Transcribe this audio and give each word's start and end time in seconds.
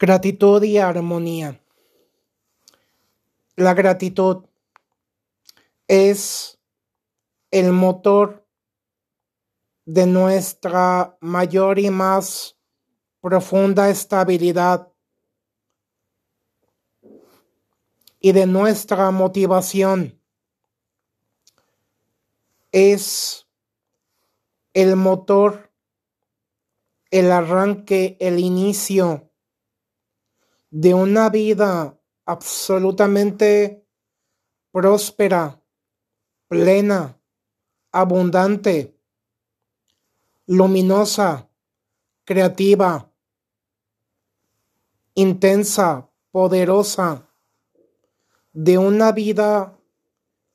Gratitud 0.00 0.62
y 0.62 0.78
armonía. 0.78 1.60
La 3.56 3.74
gratitud 3.74 4.44
es 5.88 6.56
el 7.50 7.72
motor 7.72 8.46
de 9.86 10.06
nuestra 10.06 11.18
mayor 11.20 11.80
y 11.80 11.90
más 11.90 12.56
profunda 13.20 13.90
estabilidad 13.90 14.92
y 18.20 18.30
de 18.30 18.46
nuestra 18.46 19.10
motivación. 19.10 20.22
Es 22.70 23.48
el 24.74 24.94
motor, 24.94 25.72
el 27.10 27.32
arranque, 27.32 28.16
el 28.20 28.38
inicio 28.38 29.27
de 30.70 30.94
una 30.94 31.30
vida 31.30 31.98
absolutamente 32.24 33.86
próspera, 34.70 35.62
plena, 36.46 37.18
abundante, 37.90 38.98
luminosa, 40.46 41.48
creativa, 42.24 43.10
intensa, 45.14 46.10
poderosa, 46.30 47.28
de 48.52 48.76
una 48.78 49.12
vida 49.12 49.78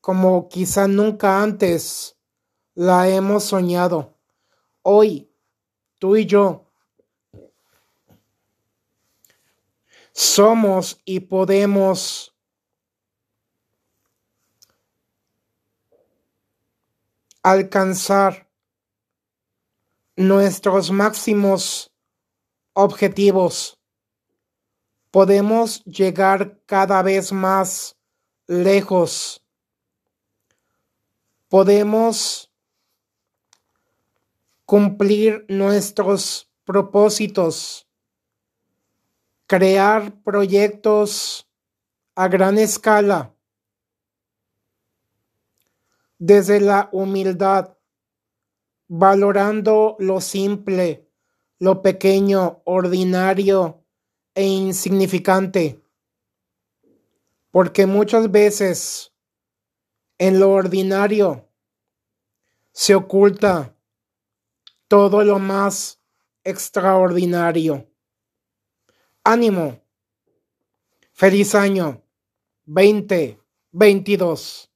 como 0.00 0.48
quizá 0.48 0.88
nunca 0.88 1.42
antes 1.42 2.16
la 2.74 3.08
hemos 3.08 3.44
soñado. 3.44 4.18
Hoy, 4.82 5.30
tú 5.98 6.16
y 6.16 6.26
yo, 6.26 6.69
somos 10.20 11.00
y 11.06 11.20
podemos 11.20 12.34
alcanzar 17.42 18.46
nuestros 20.16 20.90
máximos 20.90 21.90
objetivos. 22.74 23.78
Podemos 25.10 25.82
llegar 25.84 26.60
cada 26.66 27.00
vez 27.02 27.32
más 27.32 27.96
lejos. 28.46 29.42
Podemos 31.48 32.52
cumplir 34.66 35.46
nuestros 35.48 36.52
propósitos 36.64 37.89
crear 39.50 40.22
proyectos 40.22 41.50
a 42.14 42.28
gran 42.28 42.56
escala 42.56 43.34
desde 46.18 46.60
la 46.60 46.88
humildad, 46.92 47.76
valorando 48.86 49.96
lo 49.98 50.20
simple, 50.20 51.10
lo 51.58 51.82
pequeño, 51.82 52.62
ordinario 52.64 53.82
e 54.36 54.44
insignificante. 54.44 55.82
Porque 57.50 57.86
muchas 57.86 58.30
veces 58.30 59.12
en 60.18 60.38
lo 60.38 60.52
ordinario 60.52 61.48
se 62.70 62.94
oculta 62.94 63.74
todo 64.86 65.24
lo 65.24 65.40
más 65.40 66.00
extraordinario. 66.44 67.89
Ánimo. 69.32 69.80
Feliz 71.12 71.54
año 71.54 72.02
2022. 72.66 74.69